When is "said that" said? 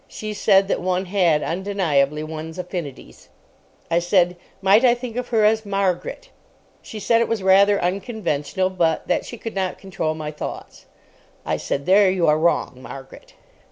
0.33-0.81